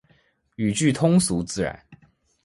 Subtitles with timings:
[0.55, 1.79] 语句通俗自然